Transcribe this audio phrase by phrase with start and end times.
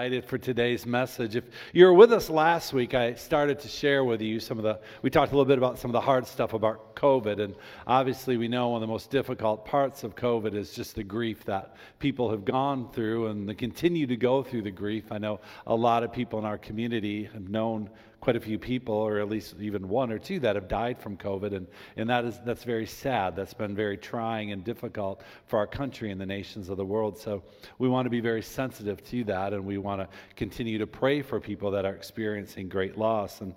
[0.00, 1.36] excited for today's message.
[1.36, 1.44] If
[1.74, 4.80] you were with us last week, I started to share with you some of the,
[5.02, 7.40] we talked a little bit about some of the hard stuff about COVID.
[7.40, 7.54] And
[7.86, 11.44] obviously, we know one of the most difficult parts of COVID is just the grief
[11.44, 15.10] that people have gone through and they continue to go through the grief.
[15.10, 17.90] I know a lot of people in our community have known
[18.20, 21.16] quite a few people, or at least even one or two, that have died from
[21.16, 23.34] COVID, and, and that is that's very sad.
[23.34, 27.18] That's been very trying and difficult for our country and the nations of the world.
[27.18, 27.42] So
[27.78, 31.22] we want to be very sensitive to that, and we want to continue to pray
[31.22, 33.40] for people that are experiencing great loss.
[33.40, 33.54] And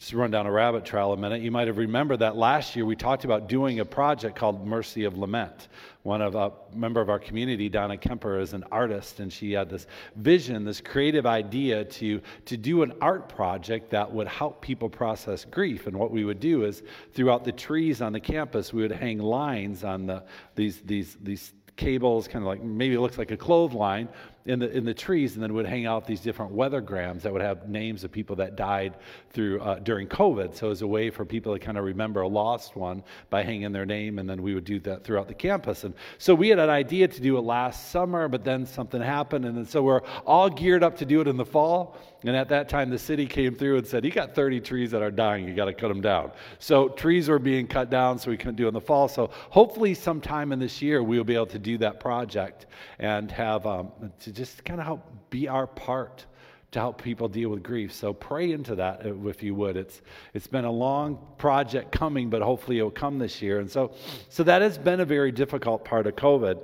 [0.00, 2.86] just run down a rabbit trail a minute, you might have remembered that last year
[2.86, 5.68] we talked about doing a project called Mercy of Lament.
[6.04, 9.68] One of a member of our community, Donna Kemper, is an artist, and she had
[9.68, 9.86] this
[10.16, 15.44] vision, this creative idea to, to do an art project that would help people process
[15.44, 15.86] grief.
[15.86, 16.82] And what we would do is
[17.12, 20.24] throughout the trees on the campus, we would hang lines on the,
[20.54, 24.08] these, these, these cables, kind of like maybe it looks like a clothesline
[24.46, 27.42] in the in the trees, and then would hang out these different weathergrams that would
[27.42, 28.94] have names of people that died
[29.30, 30.54] through uh, during COVID.
[30.54, 33.72] So as a way for people to kind of remember a lost one by hanging
[33.72, 35.84] their name, and then we would do that throughout the campus.
[35.84, 39.44] And so we had an idea to do it last summer, but then something happened,
[39.44, 41.96] and so we're all geared up to do it in the fall.
[42.22, 45.00] And at that time, the city came through and said, "You got 30 trees that
[45.00, 45.48] are dying.
[45.48, 48.56] You got to cut them down." So trees were being cut down, so we couldn't
[48.56, 49.08] do it in the fall.
[49.08, 52.66] So hopefully, sometime in this year, we'll be able to do that project
[52.98, 56.26] and have um, to just kind of help be our part
[56.72, 57.92] to help people deal with grief.
[57.92, 59.76] So pray into that uh, if you would.
[59.76, 60.02] It's
[60.34, 63.60] it's been a long project coming, but hopefully it'll come this year.
[63.60, 63.92] And so
[64.28, 66.62] so that has been a very difficult part of COVID.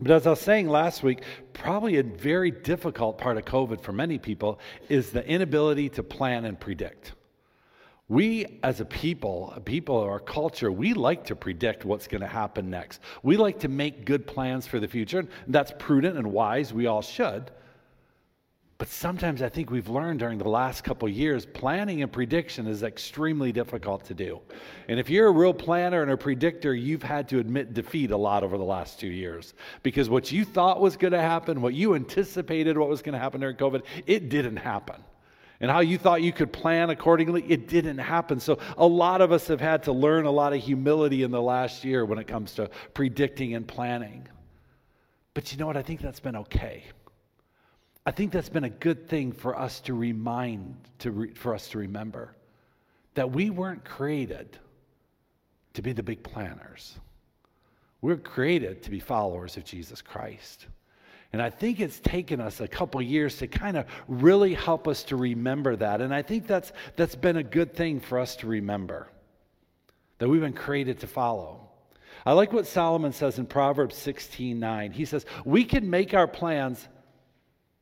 [0.00, 3.92] But as I was saying last week, probably a very difficult part of COVID for
[3.92, 7.12] many people is the inability to plan and predict.
[8.10, 12.22] We, as a people, a people of our culture, we like to predict what's going
[12.22, 13.00] to happen next.
[13.22, 15.28] We like to make good plans for the future.
[15.46, 16.74] That's prudent and wise.
[16.74, 17.52] We all should.
[18.78, 22.82] But sometimes I think we've learned during the last couple years planning and prediction is
[22.82, 24.40] extremely difficult to do.
[24.88, 28.16] And if you're a real planner and a predictor, you've had to admit defeat a
[28.16, 29.54] lot over the last two years.
[29.84, 33.20] Because what you thought was going to happen, what you anticipated what was going to
[33.20, 35.04] happen during COVID, it didn't happen.
[35.60, 38.40] And how you thought you could plan accordingly, it didn't happen.
[38.40, 41.42] So a lot of us have had to learn a lot of humility in the
[41.42, 44.26] last year when it comes to predicting and planning.
[45.34, 45.76] But you know what?
[45.76, 46.84] I think that's been okay.
[48.06, 51.68] I think that's been a good thing for us to remind, to re, for us
[51.68, 52.34] to remember
[53.14, 54.58] that we weren't created
[55.74, 56.98] to be the big planners.
[58.00, 60.66] We're created to be followers of Jesus Christ.
[61.32, 65.04] And I think it's taken us a couple years to kind of really help us
[65.04, 66.00] to remember that.
[66.00, 69.08] And I think that's, that's been a good thing for us to remember
[70.18, 71.68] that we've been created to follow.
[72.26, 74.92] I like what Solomon says in Proverbs 16 9.
[74.92, 76.88] He says, We can make our plans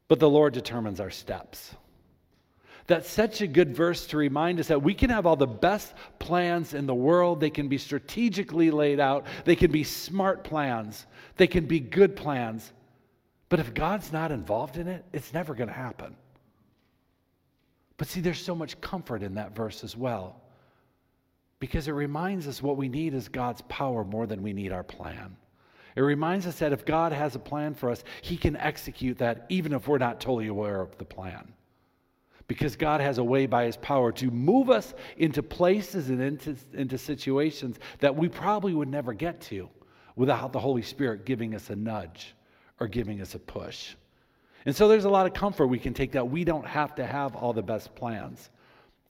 [0.09, 1.75] but the Lord determines our steps.
[2.87, 5.93] That's such a good verse to remind us that we can have all the best
[6.19, 7.39] plans in the world.
[7.39, 12.17] They can be strategically laid out, they can be smart plans, they can be good
[12.17, 12.73] plans.
[13.49, 16.17] But if God's not involved in it, it's never going to happen.
[17.97, 20.41] But see, there's so much comfort in that verse as well
[21.61, 24.85] because it reminds us what we need is God's power more than we need our
[24.85, 25.37] plan.
[25.97, 29.47] It reminds us that if God has a plan for us, He can execute that
[29.49, 31.53] even if we're not totally aware of the plan.
[32.47, 36.57] Because God has a way by His power to move us into places and into,
[36.73, 39.69] into situations that we probably would never get to
[40.15, 42.37] without the Holy Spirit giving us a nudge
[42.81, 43.95] or giving us a push.
[44.67, 47.07] And so there's a lot of comfort we can take that we don't have to
[47.07, 48.51] have all the best plans.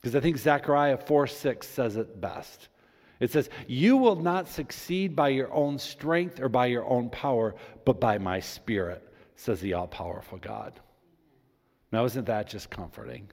[0.01, 2.69] Because I think Zechariah 4 6 says it best.
[3.21, 7.55] It says, You will not succeed by your own strength or by your own power,
[7.85, 9.03] but by my spirit,
[9.35, 10.79] says the all powerful God.
[11.91, 13.29] Now, isn't that just comforting?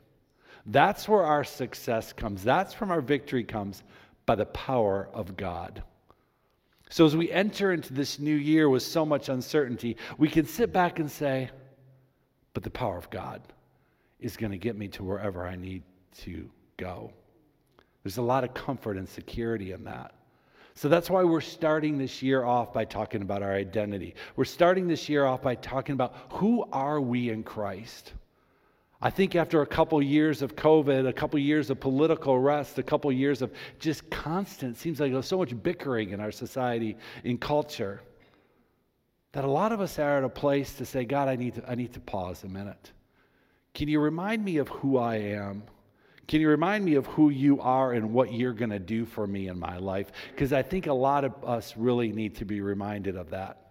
[0.66, 2.44] That's where our success comes.
[2.44, 3.84] That's from our victory comes
[4.26, 5.84] by the power of God.
[6.90, 10.72] So, as we enter into this new year with so much uncertainty, we can sit
[10.72, 11.50] back and say,
[12.54, 13.42] But the power of God
[14.20, 15.84] is going to get me to wherever I need
[16.20, 17.12] to go.
[18.04, 20.14] There's a lot of comfort and security in that.
[20.76, 24.14] So that's why we're starting this year off by talking about our identity.
[24.36, 28.14] We're starting this year off by talking about who are we in Christ?
[29.06, 32.84] I think after a couple years of COVID, a couple years of political arrest, a
[32.84, 37.38] couple years of just constant, seems like there's so much bickering in our society, in
[37.38, 38.02] culture,
[39.34, 41.70] that a lot of us are at a place to say, God, I need to,
[41.70, 42.94] I need to pause a minute.
[43.76, 45.62] Can you remind me of who I am?
[46.28, 49.28] Can you remind me of who you are and what you're going to do for
[49.28, 50.12] me in my life?
[50.32, 53.65] Because I think a lot of us really need to be reminded of that.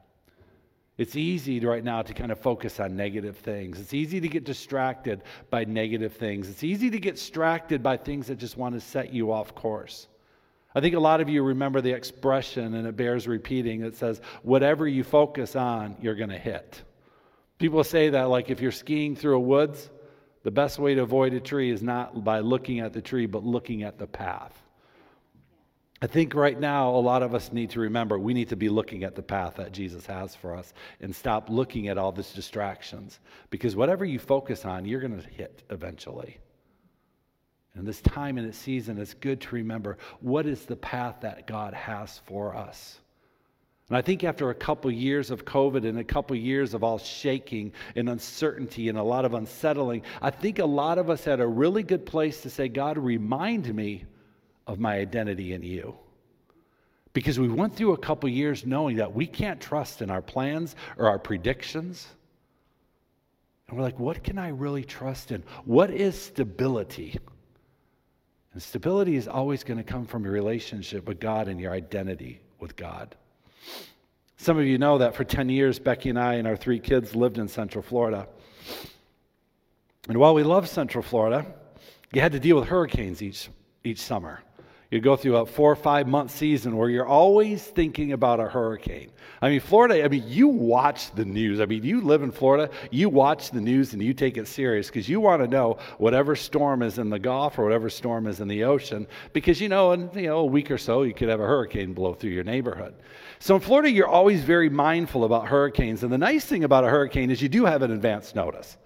[0.96, 3.80] It's easy right now to kind of focus on negative things.
[3.80, 6.48] It's easy to get distracted by negative things.
[6.48, 10.06] It's easy to get distracted by things that just want to set you off course.
[10.72, 14.20] I think a lot of you remember the expression, and it bears repeating, that says,
[14.42, 16.82] whatever you focus on, you're going to hit.
[17.58, 19.90] People say that, like if you're skiing through a woods,
[20.42, 23.44] the best way to avoid a tree is not by looking at the tree, but
[23.44, 24.63] looking at the path.
[26.02, 28.68] I think right now, a lot of us need to remember we need to be
[28.68, 32.32] looking at the path that Jesus has for us and stop looking at all these
[32.32, 33.20] distractions.
[33.50, 36.38] Because whatever you focus on, you're going to hit eventually.
[37.74, 41.46] And this time in this season, it's good to remember what is the path that
[41.46, 43.00] God has for us.
[43.88, 46.98] And I think after a couple years of COVID and a couple years of all
[46.98, 51.40] shaking and uncertainty and a lot of unsettling, I think a lot of us had
[51.40, 54.04] a really good place to say, God, remind me
[54.66, 55.96] of my identity in you.
[57.12, 60.74] Because we went through a couple years knowing that we can't trust in our plans
[60.98, 62.08] or our predictions.
[63.68, 65.44] And we're like, what can I really trust in?
[65.64, 67.18] What is stability?
[68.52, 72.40] And stability is always going to come from your relationship with God and your identity
[72.58, 73.14] with God.
[74.36, 77.14] Some of you know that for 10 years, Becky and I and our three kids
[77.14, 78.26] lived in Central Florida.
[80.08, 81.46] And while we love Central Florida,
[82.12, 83.48] you had to deal with hurricanes each,
[83.84, 84.40] each summer.
[84.94, 88.44] You go through a four or five month season where you're always thinking about a
[88.44, 89.10] hurricane.
[89.42, 91.60] I mean, Florida, I mean, you watch the news.
[91.60, 94.86] I mean, you live in Florida, you watch the news and you take it serious
[94.86, 98.38] because you want to know whatever storm is in the Gulf or whatever storm is
[98.38, 101.28] in the ocean because you know, in you know, a week or so, you could
[101.28, 102.94] have a hurricane blow through your neighborhood.
[103.40, 106.04] So in Florida, you're always very mindful about hurricanes.
[106.04, 108.76] And the nice thing about a hurricane is you do have an advance notice.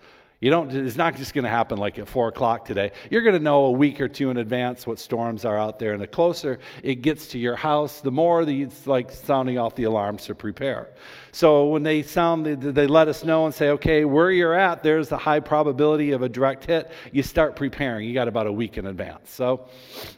[0.40, 2.93] You don't, it's not just going to happen like at four o'clock today.
[3.11, 5.93] You're going to know a week or two in advance what storms are out there.
[5.94, 9.75] And the closer it gets to your house, the more the, it's like sounding off
[9.75, 10.90] the alarms to prepare.
[11.32, 14.85] So when they sound, they, they let us know and say, okay, where you're at,
[14.85, 16.93] there's a high probability of a direct hit.
[17.11, 18.06] You start preparing.
[18.06, 19.32] You got about a week in advance.
[19.32, 19.69] So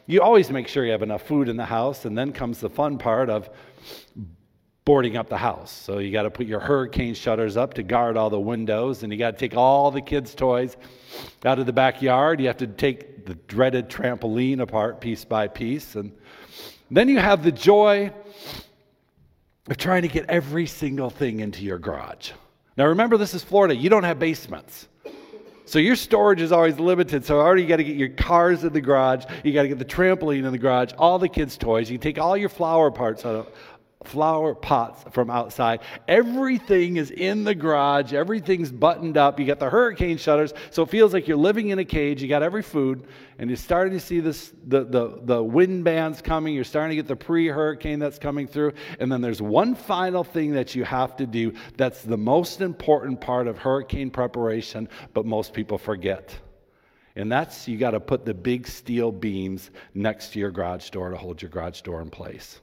[0.05, 2.05] you always make sure you have enough food in the house.
[2.05, 3.49] And then comes the fun part of
[4.91, 5.71] boarding up the house.
[5.71, 9.13] So you got to put your hurricane shutters up to guard all the windows, and
[9.13, 10.75] you got to take all the kids' toys
[11.45, 12.41] out of the backyard.
[12.41, 15.95] You have to take the dreaded trampoline apart piece by piece.
[15.95, 16.11] And
[16.89, 18.11] then you have the joy
[19.69, 22.31] of trying to get every single thing into your garage.
[22.75, 23.73] Now remember, this is Florida.
[23.73, 24.89] You don't have basements.
[25.71, 27.23] So your storage is always limited.
[27.23, 29.23] So already you got to get your cars in the garage.
[29.41, 31.89] You got to get the trampoline in the garage, all the kids' toys.
[31.89, 33.47] You take all your flower parts out of,
[34.03, 35.81] flower pots from outside.
[36.07, 38.13] Everything is in the garage.
[38.13, 39.39] Everything's buttoned up.
[39.39, 42.21] You got the hurricane shutters, so it feels like you're living in a cage.
[42.21, 43.07] You got every food,
[43.37, 46.53] and you're starting to see this the, the, the wind bands coming.
[46.53, 48.73] You're starting to get the pre-hurricane that's coming through.
[48.99, 53.21] And then there's one final thing that you have to do that's the most important
[53.21, 56.37] part of hurricane preparation, but most people forget.
[57.15, 61.09] And that's you got to put the big steel beams next to your garage door
[61.09, 62.61] to hold your garage door in place.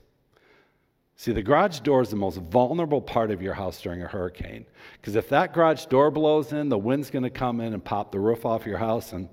[1.21, 4.65] See, the garage door is the most vulnerable part of your house during a hurricane.
[5.01, 8.13] Because if that garage door blows in, the wind's going to come in and pop
[8.13, 9.29] the roof off your house, and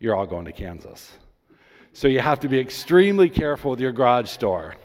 [0.00, 1.12] you're all going to Kansas.
[1.92, 4.76] So you have to be extremely careful with your garage door.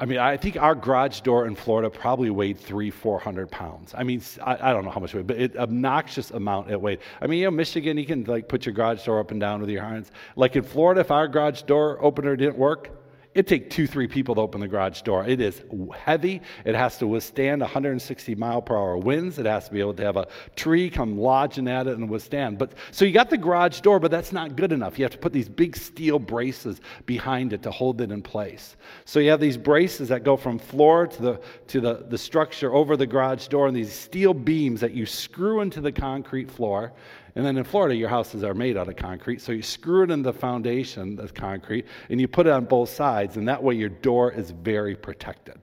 [0.00, 3.94] I mean, I think our garage door in Florida probably weighed three, four hundred pounds.
[3.98, 6.80] I mean, I, I don't know how much it weighed, but it obnoxious amount it
[6.80, 7.00] weighed.
[7.20, 9.60] I mean, you know, Michigan, you can like put your garage door up and down
[9.60, 10.12] with your hands.
[10.36, 12.90] Like in Florida, if our garage door opener didn't work,
[13.38, 15.24] It'd take two, three people to open the garage door.
[15.24, 15.62] It is
[15.96, 16.42] heavy.
[16.64, 19.38] It has to withstand 160 mile per hour winds.
[19.38, 20.26] It has to be able to have a
[20.56, 22.58] tree come lodging at it and withstand.
[22.58, 24.98] But so you got the garage door, but that's not good enough.
[24.98, 28.74] You have to put these big steel braces behind it to hold it in place.
[29.04, 32.74] So you have these braces that go from floor to the to the, the structure
[32.74, 36.92] over the garage door, and these steel beams that you screw into the concrete floor.
[37.38, 39.40] And then in Florida, your houses are made out of concrete.
[39.40, 42.88] So you screw it in the foundation of concrete and you put it on both
[42.88, 45.56] sides, and that way your door is very protected.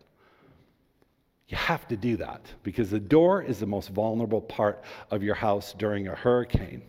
[1.49, 5.35] You have to do that because the door is the most vulnerable part of your
[5.35, 6.81] house during a hurricane.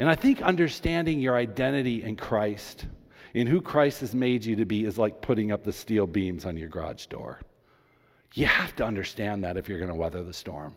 [0.00, 2.86] And I think understanding your identity in Christ,
[3.32, 6.46] in who Christ has made you to be, is like putting up the steel beams
[6.46, 7.38] on your garage door.
[8.34, 10.74] You have to understand that if you're going to weather the storm.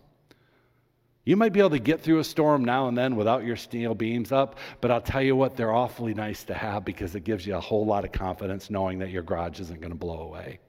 [1.23, 3.93] You might be able to get through a storm now and then without your steel
[3.93, 7.45] beams up, but I'll tell you what, they're awfully nice to have because it gives
[7.45, 10.59] you a whole lot of confidence knowing that your garage isn't going to blow away.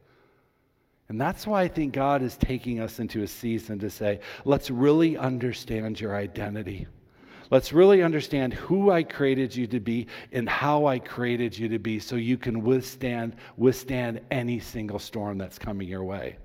[1.09, 4.71] And that's why I think God is taking us into a season to say, let's
[4.71, 6.87] really understand your identity.
[7.51, 11.79] Let's really understand who I created you to be and how I created you to
[11.79, 16.39] be so you can withstand withstand any single storm that's coming your way.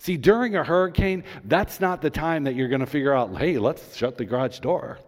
[0.00, 3.58] See, during a hurricane, that's not the time that you're going to figure out, hey,
[3.58, 4.98] let's shut the garage door.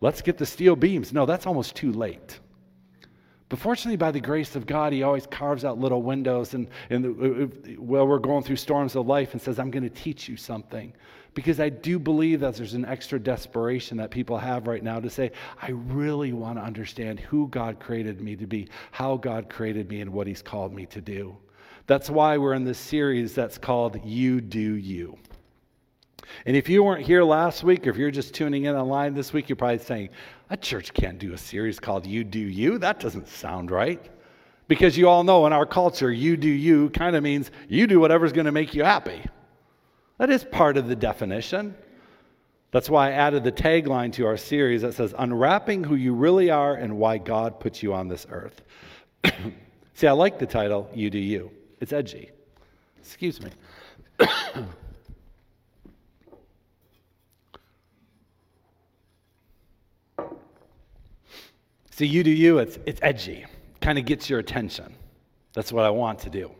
[0.00, 1.12] Let's get the steel beams.
[1.12, 2.40] No, that's almost too late.
[3.48, 7.06] But fortunately, by the grace of God, He always carves out little windows and, and
[7.06, 10.28] uh, uh, while we're going through storms of life and says, I'm going to teach
[10.28, 10.92] you something.
[11.34, 15.08] Because I do believe that there's an extra desperation that people have right now to
[15.08, 15.30] say,
[15.62, 20.00] I really want to understand who God created me to be, how God created me,
[20.00, 21.36] and what He's called me to do.
[21.86, 25.18] That's why we're in this series that's called You Do You.
[26.46, 29.32] And if you weren't here last week, or if you're just tuning in online this
[29.32, 30.08] week, you're probably saying,
[30.50, 32.78] A church can't do a series called You Do You.
[32.78, 34.10] That doesn't sound right.
[34.66, 38.00] Because you all know in our culture, you do you kind of means you do
[38.00, 39.20] whatever's going to make you happy.
[40.18, 41.74] That is part of the definition.
[42.70, 46.50] That's why I added the tagline to our series that says, Unwrapping Who You Really
[46.50, 48.62] Are and Why God Put You on This Earth.
[49.94, 51.50] See, I like the title, You Do You.
[51.80, 52.30] It's edgy.
[52.98, 53.50] Excuse me.
[61.90, 63.44] See, you do you, it's, it's edgy,
[63.80, 64.94] kind of gets your attention.
[65.52, 66.50] That's what I want to do.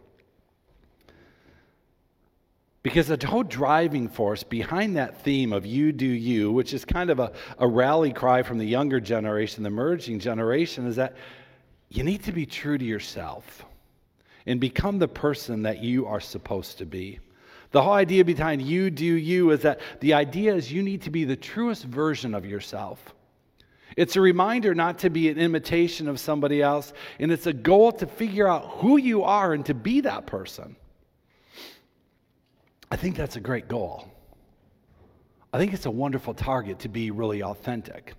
[2.85, 7.11] Because the whole driving force behind that theme of you do you, which is kind
[7.11, 11.17] of a, a rally cry from the younger generation, the emerging generation, is that
[11.89, 13.65] you need to be true to yourself
[14.47, 17.19] and become the person that you are supposed to be.
[17.71, 21.11] The whole idea behind you do you is that the idea is you need to
[21.11, 23.15] be the truest version of yourself.
[23.97, 27.93] It's a reminder not to be an imitation of somebody else, and it's a goal
[27.93, 30.77] to figure out who you are and to be that person.
[32.91, 34.09] I think that's a great goal.
[35.53, 38.15] I think it's a wonderful target to be really authentic.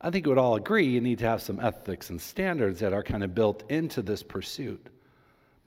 [0.00, 2.92] I think we would all agree you need to have some ethics and standards that
[2.92, 4.88] are kind of built into this pursuit.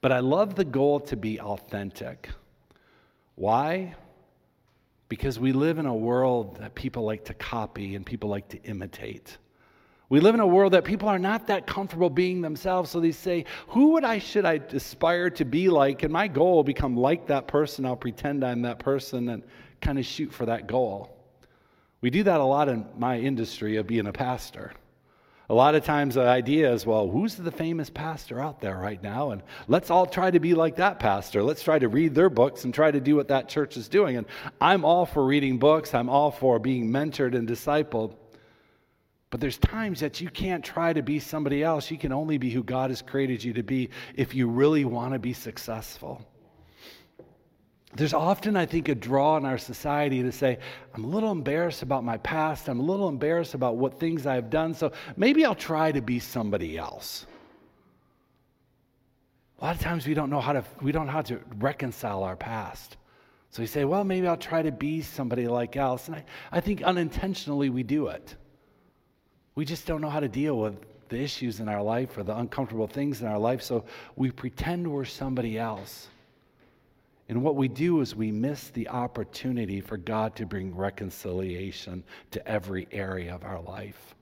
[0.01, 2.29] But I love the goal to be authentic.
[3.35, 3.95] Why?
[5.07, 8.61] Because we live in a world that people like to copy and people like to
[8.63, 9.37] imitate.
[10.09, 13.11] We live in a world that people are not that comfortable being themselves, so they
[13.11, 16.03] say, Who would I should I aspire to be like?
[16.03, 17.85] And my goal will become like that person.
[17.85, 19.43] I'll pretend I'm that person and
[19.79, 21.17] kind of shoot for that goal.
[22.03, 24.73] We do that a lot in my industry of being a pastor.
[25.49, 29.01] A lot of times the idea is, well, who's the famous pastor out there right
[29.01, 29.31] now?
[29.31, 31.41] And let's all try to be like that pastor.
[31.41, 34.17] Let's try to read their books and try to do what that church is doing.
[34.17, 34.27] And
[34.59, 38.15] I'm all for reading books, I'm all for being mentored and discipled.
[39.29, 41.89] But there's times that you can't try to be somebody else.
[41.89, 45.13] You can only be who God has created you to be if you really want
[45.13, 46.21] to be successful
[47.95, 50.57] there's often, I think, a draw in our society to say,
[50.95, 52.67] I'm a little embarrassed about my past.
[52.67, 54.73] I'm a little embarrassed about what things I've done.
[54.73, 57.27] So maybe I'll try to be somebody else.
[59.59, 62.23] A lot of times we don't know how to, we don't know how to reconcile
[62.23, 62.97] our past.
[63.51, 66.07] So we say, well, maybe I'll try to be somebody like else.
[66.07, 68.35] And I, I think unintentionally we do it.
[69.53, 70.75] We just don't know how to deal with
[71.09, 73.61] the issues in our life or the uncomfortable things in our life.
[73.61, 73.85] So
[74.15, 76.07] we pretend we're somebody else.
[77.29, 82.47] And what we do is we miss the opportunity for God to bring reconciliation to
[82.47, 84.15] every area of our life.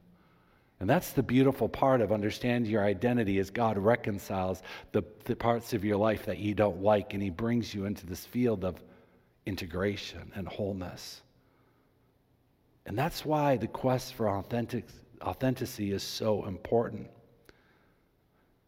[0.79, 5.73] And that's the beautiful part of understanding your identity is God reconciles the, the parts
[5.73, 8.81] of your life that you don't like and he brings you into this field of
[9.45, 11.21] integration and wholeness.
[12.87, 14.85] And that's why the quest for authentic,
[15.21, 17.07] authenticity is so important.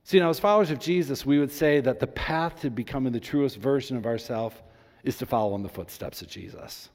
[0.04, 3.20] See, now, as followers of Jesus, we would say that the path to becoming the
[3.20, 4.56] truest version of ourselves
[5.04, 6.90] is to follow in the footsteps of Jesus.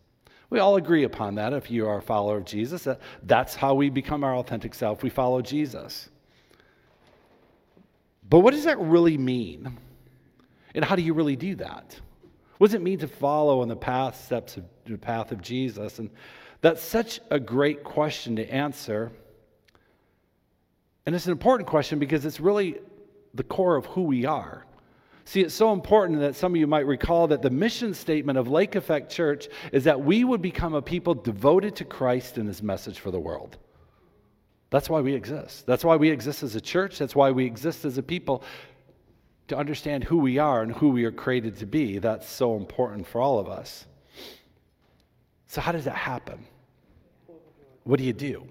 [0.50, 2.84] We all agree upon that if you are a follower of Jesus.
[2.84, 5.02] That that's how we become our authentic self.
[5.02, 6.08] We follow Jesus.
[8.28, 9.78] But what does that really mean?
[10.74, 11.98] And how do you really do that?
[12.58, 15.98] What does it mean to follow in the path steps of the path of Jesus?
[15.98, 16.10] And
[16.60, 19.12] that's such a great question to answer.
[21.06, 22.78] And it's an important question because it's really
[23.35, 24.64] the core of who we are.
[25.25, 28.49] See, it's so important that some of you might recall that the mission statement of
[28.49, 32.62] Lake Effect Church is that we would become a people devoted to Christ and his
[32.62, 33.58] message for the world.
[34.70, 35.66] That's why we exist.
[35.66, 36.99] That's why we exist as a church.
[36.99, 38.42] That's why we exist as a people
[39.49, 41.99] to understand who we are and who we are created to be.
[41.99, 43.87] That's so important for all of us.
[45.47, 46.47] So, how does that happen?
[47.85, 48.47] What do you do?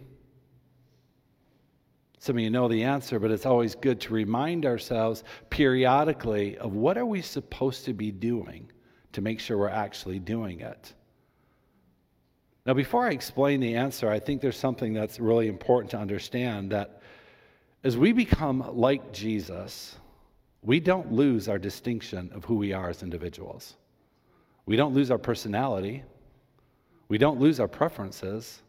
[2.28, 6.74] Some of you know the answer, but it's always good to remind ourselves periodically of
[6.74, 8.70] what are we supposed to be doing
[9.14, 10.94] to make sure we're actually doing it.
[12.66, 16.70] Now, before I explain the answer, I think there's something that's really important to understand
[16.74, 17.02] that
[17.86, 19.96] as we become like Jesus,
[20.62, 23.78] we don't lose our distinction of who we are as individuals.
[24.66, 26.04] We don't lose our personality.
[27.08, 28.64] We don't lose our preferences.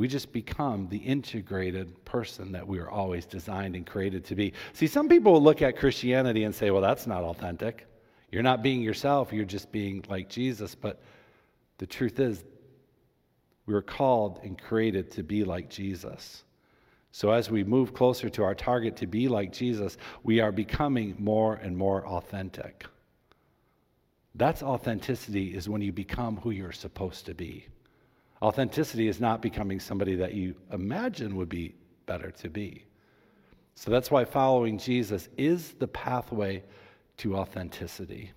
[0.00, 4.54] We just become the integrated person that we are always designed and created to be.
[4.72, 7.86] See, some people will look at Christianity and say, well, that's not authentic.
[8.32, 10.74] You're not being yourself, you're just being like Jesus.
[10.74, 11.02] But
[11.76, 12.42] the truth is,
[13.66, 16.44] we were called and created to be like Jesus.
[17.12, 21.14] So, as we move closer to our target to be like Jesus, we are becoming
[21.18, 22.86] more and more authentic.
[24.34, 27.66] That's authenticity, is when you become who you're supposed to be.
[28.42, 31.74] Authenticity is not becoming somebody that you imagine would be
[32.06, 32.84] better to be.
[33.74, 36.62] So that's why following Jesus is the pathway
[37.18, 38.32] to authenticity.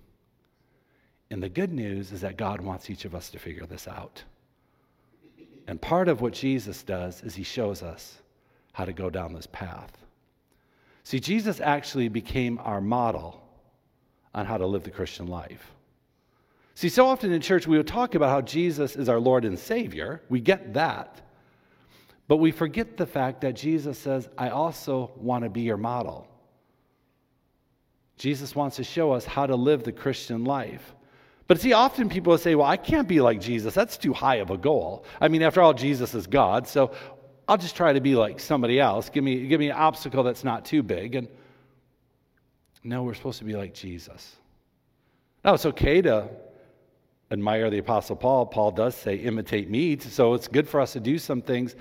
[1.30, 4.22] And the good news is that God wants each of us to figure this out.
[5.66, 8.18] And part of what Jesus does is he shows us
[8.72, 9.96] how to go down this path.
[11.04, 13.42] See, Jesus actually became our model
[14.34, 15.70] on how to live the Christian life.
[16.74, 19.58] See, so often in church we will talk about how Jesus is our Lord and
[19.58, 20.22] Savior.
[20.28, 21.20] We get that.
[22.26, 26.26] But we forget the fact that Jesus says, I also want to be your model.
[28.16, 30.94] Jesus wants to show us how to live the Christian life.
[31.46, 33.74] But see, often people will say, Well, I can't be like Jesus.
[33.74, 35.04] That's too high of a goal.
[35.20, 36.92] I mean, after all, Jesus is God, so
[37.46, 39.10] I'll just try to be like somebody else.
[39.10, 41.16] Give me, give me an obstacle that's not too big.
[41.16, 41.28] And
[42.82, 44.36] no, we're supposed to be like Jesus.
[45.44, 46.30] Now, it's okay to
[47.34, 49.98] admire the Apostle Paul, Paul does say, imitate me.
[49.98, 51.76] So it's good for us to do some things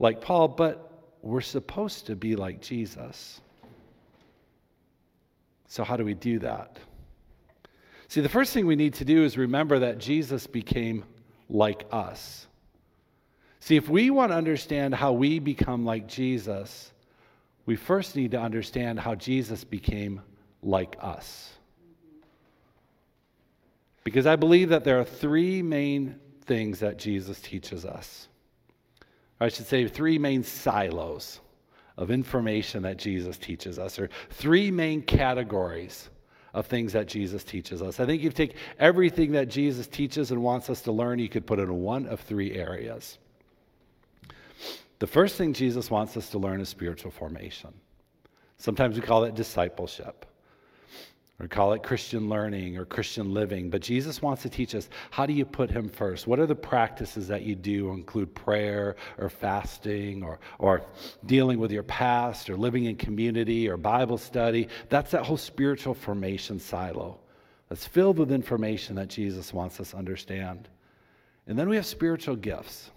[0.00, 0.90] like Paul, but
[1.22, 3.40] we're supposed to be like Jesus.
[5.68, 6.78] So, how do we do that?
[8.08, 11.04] See, the first thing we need to do is remember that Jesus became
[11.48, 12.46] like us.
[13.60, 16.92] See, if we want to understand how we become like Jesus,
[17.66, 20.20] we first need to understand how Jesus became
[20.62, 21.54] like us.
[24.04, 28.28] Because I believe that there are three main things that Jesus teaches us.
[29.40, 31.40] I should say, three main silos
[31.96, 36.10] of information that Jesus teaches us, or three main categories
[36.52, 37.98] of things that Jesus teaches us.
[37.98, 41.28] I think if you take everything that Jesus teaches and wants us to learn, you
[41.28, 43.18] could put it in one of three areas.
[44.98, 47.74] The first thing Jesus wants us to learn is spiritual formation.
[48.58, 50.26] Sometimes we call it discipleship
[51.40, 53.68] or call it Christian learning or Christian living.
[53.68, 56.26] But Jesus wants to teach us how do you put Him first?
[56.26, 60.82] What are the practices that you do, include prayer or fasting or, or
[61.26, 64.68] dealing with your past or living in community or Bible study?
[64.88, 67.18] That's that whole spiritual formation silo
[67.68, 70.68] that's filled with information that Jesus wants us to understand.
[71.46, 72.90] And then we have spiritual gifts.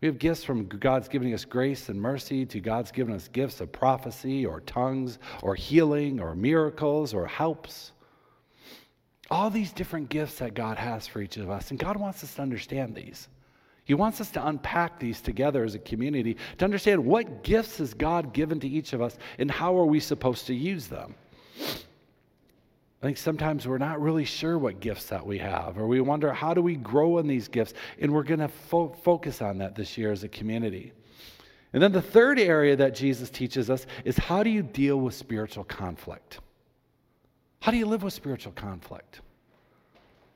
[0.00, 3.60] We have gifts from God's giving us grace and mercy to God's giving us gifts
[3.60, 7.92] of prophecy or tongues or healing or miracles or helps.
[9.30, 11.70] All these different gifts that God has for each of us.
[11.70, 13.28] And God wants us to understand these.
[13.84, 17.92] He wants us to unpack these together as a community to understand what gifts has
[17.92, 21.14] God given to each of us and how are we supposed to use them.
[23.02, 26.32] I think sometimes we're not really sure what gifts that we have, or we wonder
[26.34, 29.74] how do we grow in these gifts, and we're going to fo- focus on that
[29.74, 30.92] this year as a community.
[31.72, 35.14] And then the third area that Jesus teaches us is how do you deal with
[35.14, 36.40] spiritual conflict?
[37.60, 39.20] How do you live with spiritual conflict?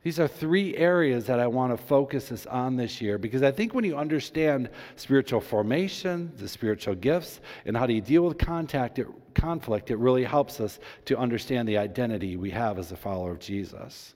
[0.05, 3.51] These are three areas that I want to focus us on this year because I
[3.51, 8.37] think when you understand spiritual formation, the spiritual gifts, and how do you deal with
[8.37, 12.97] contact, it, conflict, it really helps us to understand the identity we have as a
[12.97, 14.15] follower of Jesus.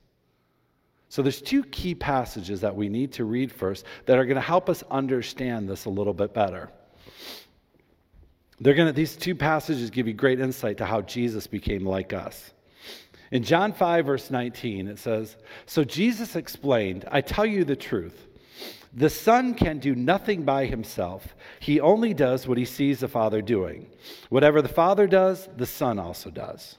[1.08, 4.42] So there's two key passages that we need to read first that are going to
[4.42, 6.68] help us understand this a little bit better.
[8.60, 12.12] They're going to, these two passages give you great insight to how Jesus became like
[12.12, 12.52] us.
[13.30, 15.36] In John 5, verse 19, it says,
[15.66, 18.26] So Jesus explained, I tell you the truth.
[18.94, 21.36] The Son can do nothing by himself.
[21.60, 23.86] He only does what he sees the Father doing.
[24.30, 26.78] Whatever the Father does, the Son also does.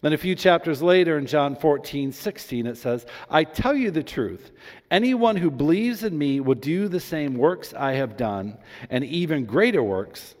[0.00, 4.04] Then a few chapters later in John 14, 16, it says, I tell you the
[4.04, 4.52] truth.
[4.92, 8.58] Anyone who believes in me will do the same works I have done,
[8.90, 10.36] and even greater works,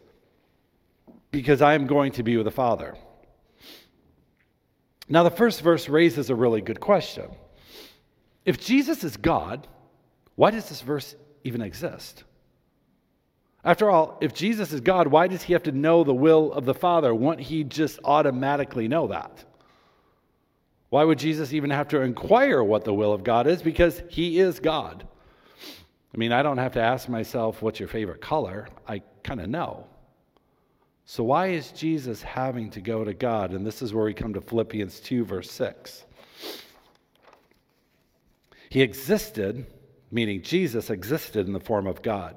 [1.32, 2.96] because I am going to be with the Father.
[5.08, 7.30] Now, the first verse raises a really good question.
[8.44, 9.66] If Jesus is God,
[10.34, 12.24] why does this verse even exist?
[13.64, 16.64] After all, if Jesus is God, why does he have to know the will of
[16.64, 17.14] the Father?
[17.14, 19.44] Won't he just automatically know that?
[20.90, 23.60] Why would Jesus even have to inquire what the will of God is?
[23.60, 25.06] Because he is God.
[26.14, 28.68] I mean, I don't have to ask myself, what's your favorite color?
[28.86, 29.86] I kind of know.
[31.10, 33.52] So, why is Jesus having to go to God?
[33.52, 36.04] And this is where we come to Philippians 2, verse 6.
[38.68, 39.64] He existed,
[40.10, 42.36] meaning Jesus existed in the form of God.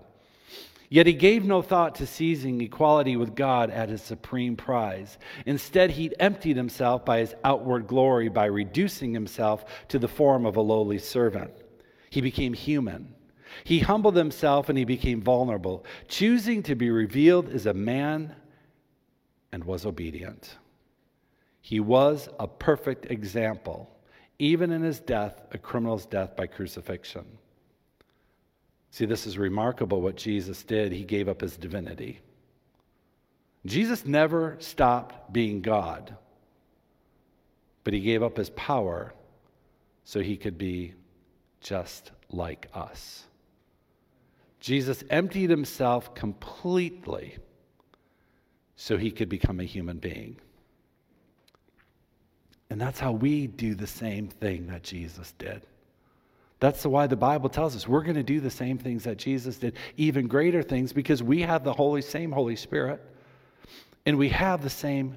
[0.88, 5.17] Yet he gave no thought to seizing equality with God at his supreme prize.
[5.45, 10.55] Instead, he emptied himself by his outward glory by reducing himself to the form of
[10.55, 11.51] a lowly servant.
[12.10, 13.15] He became human.
[13.65, 18.38] He humbled himself and he became vulnerable, choosing to be revealed as a man
[19.51, 20.57] and was obedient.
[21.61, 23.89] He was a perfect example,
[24.39, 27.25] even in his death, a criminal's death by crucifixion.
[28.89, 30.91] See, this is remarkable what Jesus did.
[30.91, 32.19] He gave up his divinity.
[33.65, 36.15] Jesus never stopped being God,
[37.83, 39.13] but he gave up his power
[40.03, 40.93] so he could be
[41.61, 43.23] just like us.
[44.59, 47.37] Jesus emptied himself completely
[48.81, 50.35] so he could become a human being.
[52.71, 55.61] And that's how we do the same thing that Jesus did.
[56.59, 59.57] That's why the Bible tells us we're going to do the same things that Jesus
[59.57, 62.99] did, even greater things, because we have the Holy, same Holy Spirit,
[64.07, 65.15] and we have the same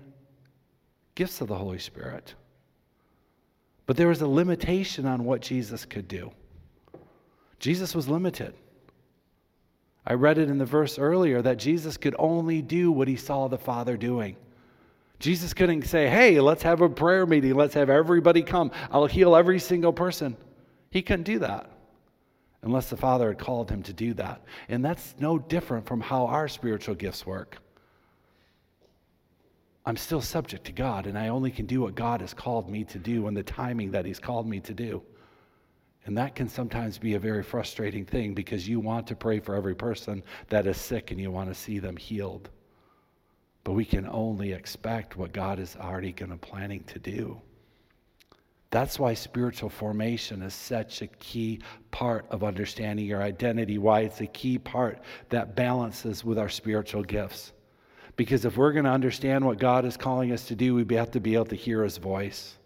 [1.15, 2.35] gifts of the Holy Spirit.
[3.87, 6.33] But there was a limitation on what Jesus could do.
[7.61, 8.53] Jesus was limited.
[10.07, 13.49] I read it in the verse earlier that Jesus could only do what he saw
[13.49, 14.37] the Father doing.
[15.19, 19.35] Jesus couldn't say, hey, let's have a prayer meeting, let's have everybody come, I'll heal
[19.35, 20.37] every single person.
[20.91, 21.71] He couldn't do that
[22.63, 24.43] unless the Father had called him to do that.
[24.69, 27.59] And that's no different from how our spiritual gifts work.
[29.87, 32.85] I'm still subject to God, and I only can do what God has called me
[32.85, 35.03] to do in the timing that He's called me to do.
[36.07, 39.55] And that can sometimes be a very frustrating thing because you want to pray for
[39.55, 42.51] every person that is sick and you want to see them healed.
[43.65, 47.41] But we can only expect what God is already going to planning to do.
[48.71, 54.21] That's why spiritual formation is such a key part of understanding your identity, why it's
[54.21, 54.99] a key part
[55.31, 57.53] that balances with our spiritual gifts.
[58.17, 61.13] Because if we're going to understand what God is calling us to do, we have
[61.13, 62.59] to be able to hear his voice.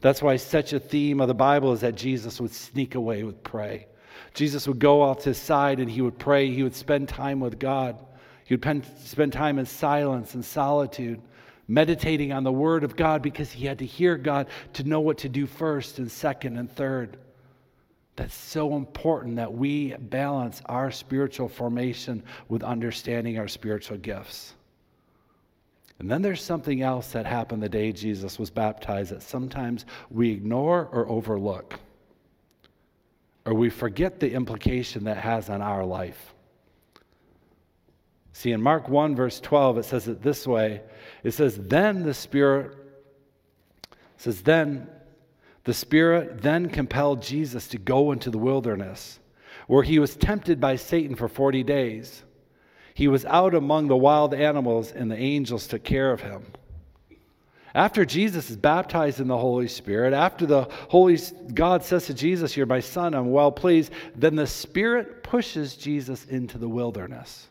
[0.00, 3.42] That's why such a theme of the Bible is that Jesus would sneak away with
[3.42, 3.86] pray.
[4.34, 6.50] Jesus would go off to his side and he would pray.
[6.50, 7.98] He would spend time with God.
[8.44, 11.20] He would spend time in silence and solitude
[11.68, 15.18] meditating on the Word of God because he had to hear God to know what
[15.18, 17.16] to do first and second and third.
[18.16, 24.54] That's so important that we balance our spiritual formation with understanding our spiritual gifts.
[26.00, 30.30] And then there's something else that happened the day Jesus was baptized that sometimes we
[30.30, 31.78] ignore or overlook,
[33.44, 36.34] or we forget the implication that has on our life.
[38.32, 40.80] See, in Mark 1, verse 12, it says it this way
[41.22, 42.74] it says, Then the Spirit,
[44.16, 44.88] says, Then
[45.64, 49.20] the Spirit then compelled Jesus to go into the wilderness,
[49.66, 52.24] where he was tempted by Satan for 40 days.
[52.94, 56.44] He was out among the wild animals, and the angels took care of him.
[57.74, 61.18] After Jesus is baptized in the Holy Spirit, after the Holy
[61.54, 66.24] God says to Jesus, You're my son, I'm well pleased, then the Spirit pushes Jesus
[66.24, 67.48] into the wilderness.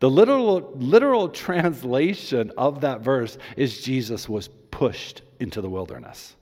[0.00, 6.34] The literal, literal translation of that verse is Jesus was pushed into the wilderness.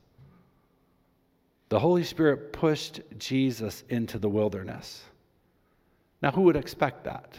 [1.68, 5.04] The Holy Spirit pushed Jesus into the wilderness.
[6.22, 7.36] Now, who would expect that?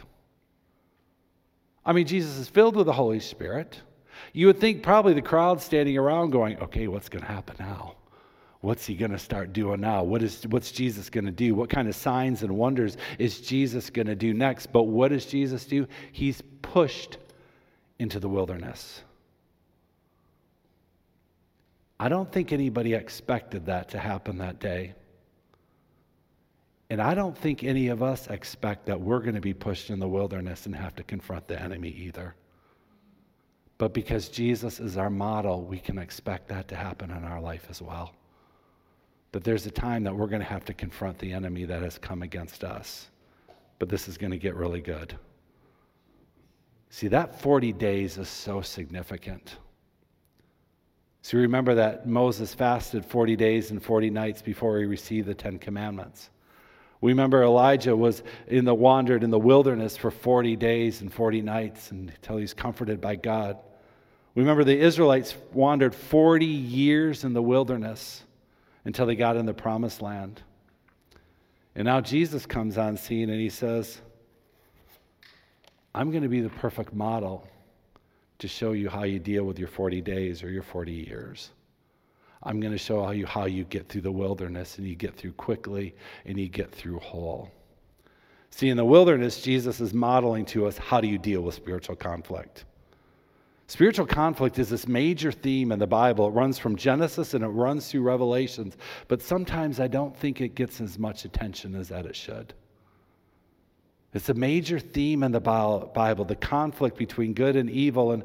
[1.86, 3.80] I mean, Jesus is filled with the Holy Spirit.
[4.34, 7.96] You would think probably the crowd standing around going, okay, what's going to happen now?
[8.62, 10.04] What's he going to start doing now?
[10.04, 11.56] What is, what's Jesus going to do?
[11.56, 14.68] What kind of signs and wonders is Jesus going to do next?
[14.68, 15.88] But what does Jesus do?
[16.12, 17.18] He's pushed
[17.98, 19.02] into the wilderness.
[22.00, 24.94] I don't think anybody expected that to happen that day.
[26.92, 29.98] And I don't think any of us expect that we're going to be pushed in
[29.98, 32.36] the wilderness and have to confront the enemy either.
[33.78, 37.68] But because Jesus is our model, we can expect that to happen in our life
[37.70, 38.14] as well.
[39.32, 41.98] That there's a time that we're going to have to confront the enemy that has
[41.98, 43.10] come against us.
[43.80, 45.18] But this is going to get really good.
[46.90, 49.56] See, that 40 days is so significant.
[51.22, 55.58] So remember that Moses fasted 40 days and 40 nights before he received the Ten
[55.58, 56.30] Commandments.
[57.02, 61.42] We remember Elijah was in the wandered in the wilderness for 40 days and 40
[61.42, 63.58] nights until he's comforted by God.
[64.36, 68.24] We remember the Israelites wandered 40 years in the wilderness
[68.86, 70.42] until they got in the promised land.
[71.76, 74.00] And now Jesus comes on scene and he says,
[75.94, 77.48] I'm going to be the perfect model
[78.40, 81.50] to show you how you deal with your 40 days or your 40 years.
[82.44, 85.34] I'm going to show you how you get through the wilderness and you get through
[85.34, 85.94] quickly
[86.26, 87.52] and you get through whole.
[88.50, 91.96] See, in the wilderness, Jesus is modeling to us how do you deal with spiritual
[91.96, 92.66] conflict.
[93.68, 96.28] Spiritual conflict is this major theme in the Bible.
[96.28, 98.76] It runs from Genesis and it runs through Revelations,
[99.08, 102.54] but sometimes I don't think it gets as much attention as that it should.
[104.14, 108.24] It's a major theme in the Bible, the conflict between good and evil, and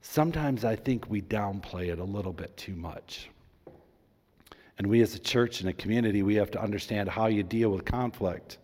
[0.00, 3.30] sometimes I think we downplay it a little bit too much.
[4.78, 7.70] And we as a church and a community, we have to understand how you deal
[7.70, 8.58] with conflict.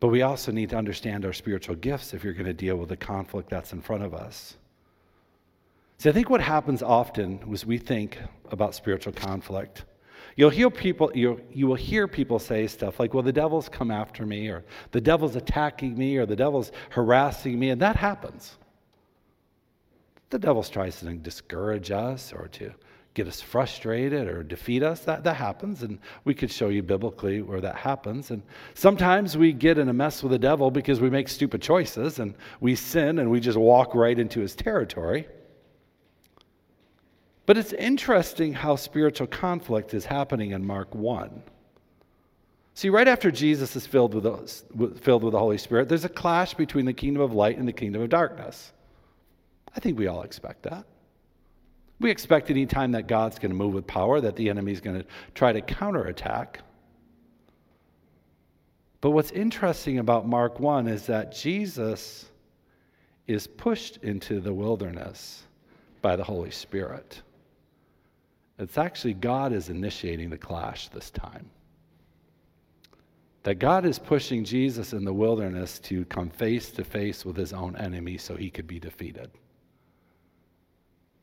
[0.00, 2.88] But we also need to understand our spiritual gifts if you're going to deal with
[2.88, 4.56] the conflict that's in front of us.
[5.98, 8.18] See, I think what happens often is we think
[8.50, 9.84] about spiritual conflict.
[10.36, 13.90] You'll hear people, you'll, you will hear people say stuff like, well, the devil's come
[13.90, 18.56] after me, or the devil's attacking me, or the devil's harassing me, and that happens.
[20.34, 22.72] The devil tries to discourage us or to
[23.14, 24.98] get us frustrated or defeat us.
[25.02, 28.32] That, that happens, and we could show you biblically where that happens.
[28.32, 28.42] And
[28.74, 32.34] sometimes we get in a mess with the devil because we make stupid choices and
[32.58, 35.28] we sin and we just walk right into his territory.
[37.46, 41.44] But it's interesting how spiritual conflict is happening in Mark 1.
[42.74, 46.08] See, right after Jesus is filled with, the, filled with the Holy Spirit, there's a
[46.08, 48.72] clash between the kingdom of light and the kingdom of darkness.
[49.76, 50.84] I think we all expect that.
[52.00, 54.98] We expect any time that God's going to move with power that the enemy's going
[54.98, 56.60] to try to counterattack.
[59.00, 62.30] But what's interesting about Mark 1 is that Jesus
[63.26, 65.44] is pushed into the wilderness
[66.02, 67.22] by the Holy Spirit.
[68.58, 71.50] It's actually God is initiating the clash this time.
[73.42, 77.52] That God is pushing Jesus in the wilderness to come face to face with his
[77.52, 79.30] own enemy so he could be defeated.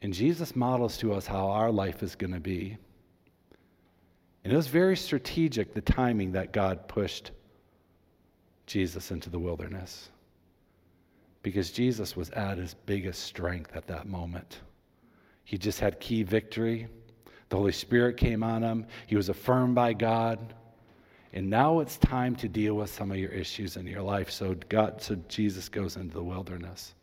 [0.02, 2.78] And Jesus models to us how our life is going to be.
[4.44, 7.32] And it was very strategic, the timing that God pushed
[8.66, 10.10] Jesus into the wilderness.
[11.44, 14.60] Because Jesus was at his biggest strength at that moment.
[15.44, 16.88] He just had key victory.
[17.50, 18.86] The Holy Spirit came on him.
[19.08, 20.54] He was affirmed by God.
[21.34, 24.32] And now it's time to deal with some of your issues in your life.
[24.32, 26.94] So God, so Jesus goes into the wilderness.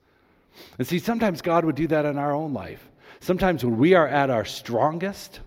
[0.79, 2.89] And see, sometimes God would do that in our own life.
[3.21, 5.41] Sometimes when we are at our strongest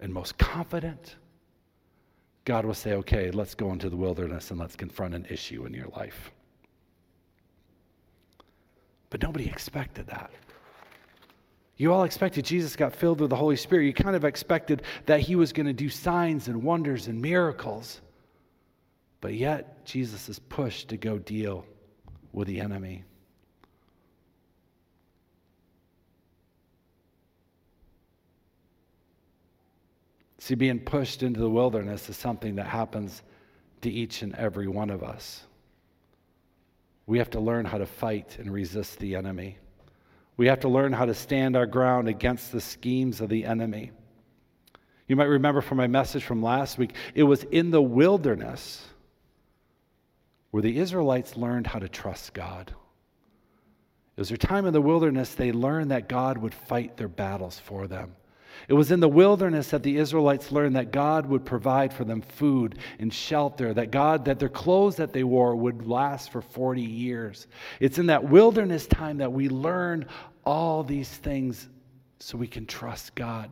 [0.00, 1.16] and most confident,
[2.44, 5.74] God will say, okay, let's go into the wilderness and let's confront an issue in
[5.74, 6.32] your life.
[9.10, 10.30] But nobody expected that.
[11.76, 13.86] You all expected Jesus got filled with the Holy Spirit.
[13.86, 18.00] You kind of expected that he was going to do signs and wonders and miracles.
[19.20, 21.64] But yet, Jesus is pushed to go deal
[22.32, 23.04] with the enemy.
[30.38, 33.22] See, being pushed into the wilderness is something that happens
[33.82, 35.44] to each and every one of us.
[37.06, 39.58] We have to learn how to fight and resist the enemy.
[40.36, 43.90] We have to learn how to stand our ground against the schemes of the enemy.
[45.08, 48.86] You might remember from my message from last week, it was in the wilderness
[50.50, 52.74] where the Israelites learned how to trust God.
[54.16, 57.58] It was their time in the wilderness they learned that God would fight their battles
[57.58, 58.16] for them.
[58.66, 62.20] It was in the wilderness that the Israelites learned that God would provide for them
[62.20, 66.82] food and shelter, that God, that their clothes that they wore would last for 40
[66.82, 67.46] years.
[67.78, 70.06] It's in that wilderness time that we learn
[70.44, 71.68] all these things
[72.18, 73.50] so we can trust God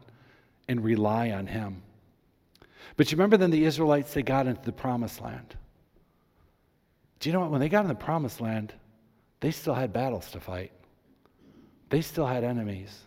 [0.66, 1.82] and rely on Him.
[2.96, 5.54] But you remember then the Israelites, they got into the promised land.
[7.20, 7.50] Do you know what?
[7.50, 8.72] When they got in the promised land,
[9.40, 10.72] they still had battles to fight,
[11.90, 13.00] they still had enemies.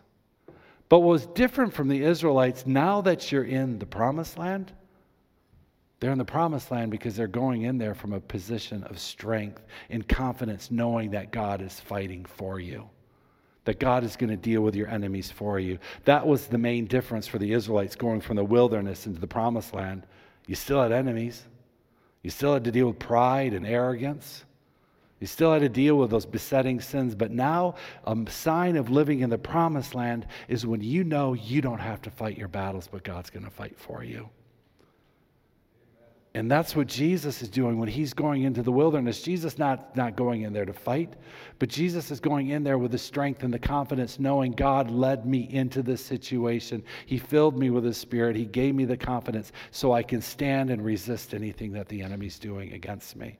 [0.90, 4.74] But what was different from the Israelites, now that you're in the promised land,
[6.00, 9.62] they're in the promised land because they're going in there from a position of strength
[9.90, 12.90] and confidence, knowing that God is fighting for you,
[13.66, 15.78] that God is going to deal with your enemies for you.
[16.06, 19.74] That was the main difference for the Israelites going from the wilderness into the promised
[19.74, 20.08] land.
[20.48, 21.44] You still had enemies,
[22.24, 24.44] you still had to deal with pride and arrogance.
[25.20, 29.20] You still had to deal with those besetting sins, but now a sign of living
[29.20, 32.88] in the promised land is when you know you don't have to fight your battles,
[32.88, 34.30] but God's going to fight for you.
[36.36, 39.24] And that's what Jesus is doing when he's going into the wilderness.
[39.24, 41.16] Jesus not not going in there to fight,
[41.58, 45.26] but Jesus is going in there with the strength and the confidence knowing God led
[45.26, 46.84] me into this situation.
[47.08, 48.36] He filled me with his spirit.
[48.36, 52.38] He gave me the confidence so I can stand and resist anything that the enemy's
[52.38, 53.40] doing against me.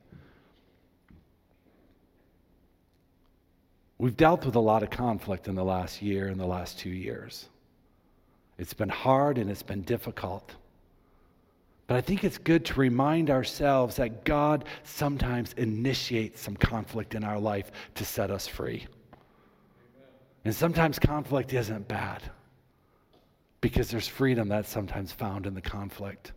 [3.98, 6.90] We've dealt with a lot of conflict in the last year and the last 2
[6.90, 7.48] years.
[8.58, 10.56] It's been hard and it's been difficult.
[11.90, 17.24] But I think it's good to remind ourselves that God sometimes initiates some conflict in
[17.24, 18.86] our life to set us free.
[20.44, 22.22] And sometimes conflict isn't bad
[23.60, 26.30] because there's freedom that's sometimes found in the conflict.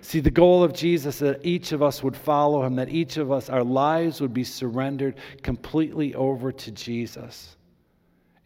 [0.00, 3.30] See, the goal of Jesus that each of us would follow him, that each of
[3.30, 7.58] us, our lives would be surrendered completely over to Jesus.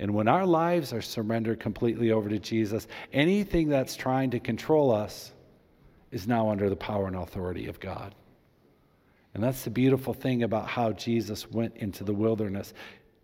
[0.00, 4.90] And when our lives are surrendered completely over to Jesus, anything that's trying to control
[4.90, 5.34] us
[6.10, 8.14] is now under the power and authority of God.
[9.34, 12.74] And that's the beautiful thing about how Jesus went into the wilderness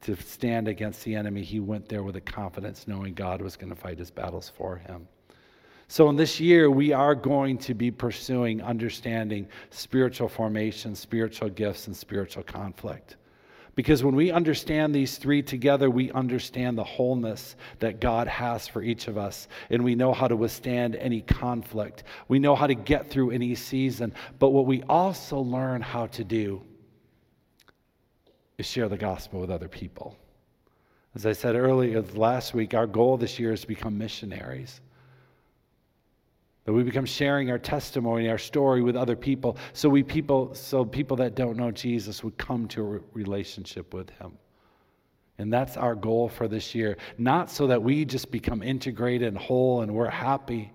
[0.03, 1.43] to stand against the enemy.
[1.43, 4.77] He went there with a confidence, knowing God was going to fight his battles for
[4.77, 5.09] him.
[5.89, 11.87] So, in this year, we are going to be pursuing understanding spiritual formation, spiritual gifts,
[11.87, 13.17] and spiritual conflict.
[13.77, 18.83] Because when we understand these three together, we understand the wholeness that God has for
[18.83, 19.49] each of us.
[19.69, 22.05] And we know how to withstand any conflict.
[22.27, 24.15] We know how to get through any season.
[24.39, 26.63] But what we also learn how to do
[28.57, 30.17] is share the gospel with other people.
[31.15, 34.81] As I said earlier last week, our goal this year is to become missionaries.
[36.67, 40.85] That we become sharing our testimony, our story with other people, so we people, so
[40.85, 44.37] people that don't know Jesus would come to a relationship with Him.
[45.39, 46.97] And that's our goal for this year.
[47.19, 50.73] Not so that we just become integrated and whole and we're happy,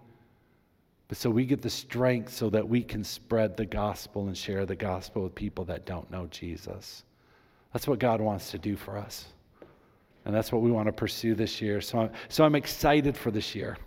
[1.07, 4.65] but so we get the strength so that we can spread the gospel and share
[4.65, 7.03] the gospel with people that don't know Jesus.
[7.73, 9.25] That's what God wants to do for us.
[10.23, 11.81] And that's what we want to pursue this year.
[11.81, 13.77] So, so I'm excited for this year.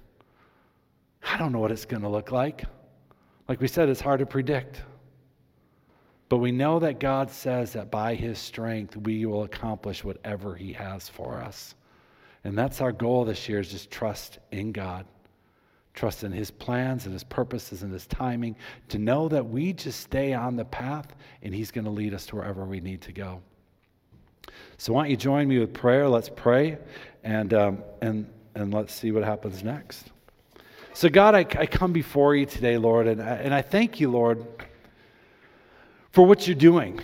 [1.27, 2.65] I don't know what it's going to look like.
[3.49, 4.83] Like we said, it's hard to predict.
[6.29, 10.73] But we know that God says that by His strength, we will accomplish whatever He
[10.73, 11.75] has for us.
[12.45, 15.07] And that's our goal this year is just trust in God.
[15.93, 18.57] Trust in His plans and His purposes and His timing
[18.89, 22.27] to know that we just stay on the path and He's going to lead us
[22.27, 23.41] to wherever we need to go.
[24.77, 26.09] So, why don't you join me with prayer?
[26.09, 26.79] Let's pray
[27.23, 30.11] and, um, and, and let's see what happens next.
[30.97, 34.13] So, God, I, I come before you today, Lord, and I, and I thank you,
[34.13, 34.47] Lord,
[36.13, 37.01] for what you're doing.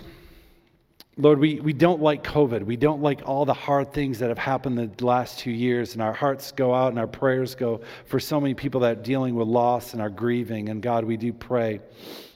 [1.17, 2.63] Lord, we, we don't like COVID.
[2.63, 6.01] We don't like all the hard things that have happened the last two years, and
[6.01, 9.35] our hearts go out and our prayers go for so many people that are dealing
[9.35, 10.69] with loss and are grieving.
[10.69, 11.81] And God, we do pray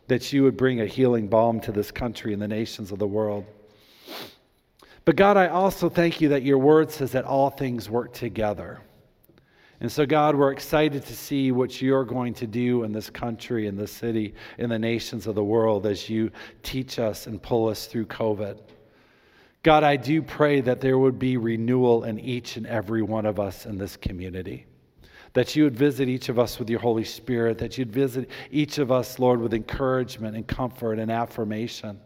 [0.08, 3.08] that you would bring a healing balm to this country and the nations of the
[3.08, 3.46] world.
[5.06, 8.82] But God, I also thank you that your word says that all things work together.
[9.82, 13.68] And so, God, we're excited to see what you're going to do in this country,
[13.68, 16.32] in this city, in the nations of the world as you
[16.64, 18.60] teach us and pull us through COVID.
[19.64, 23.40] God, I do pray that there would be renewal in each and every one of
[23.40, 24.66] us in this community.
[25.34, 28.78] That you would visit each of us with your Holy Spirit, that you'd visit each
[28.78, 32.00] of us, Lord, with encouragement and comfort and affirmation.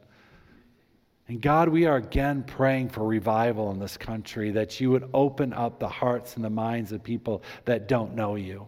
[1.30, 5.54] And God, we are again praying for revival in this country, that you would open
[5.54, 8.68] up the hearts and the minds of people that don't know you.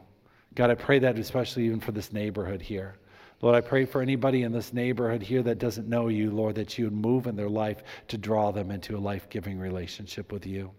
[0.54, 3.00] God, I pray that especially even for this neighborhood here.
[3.42, 6.78] Lord, I pray for anybody in this neighborhood here that doesn't know you, Lord, that
[6.78, 10.46] you would move in their life to draw them into a life giving relationship with
[10.46, 10.70] you.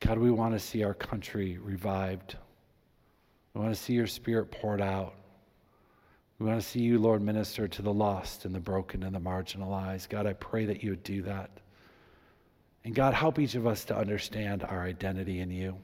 [0.00, 2.36] God, we want to see our country revived.
[3.54, 5.14] We want to see your spirit poured out.
[6.38, 9.20] We want to see you, Lord, minister to the lost and the broken and the
[9.20, 10.10] marginalized.
[10.10, 11.50] God, I pray that you would do that.
[12.84, 15.76] And God, help each of us to understand our identity in you.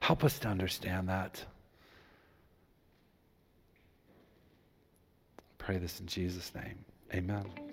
[0.00, 1.44] Help us to understand that.
[5.38, 6.78] I pray this in Jesus' name.
[7.12, 7.65] Amen.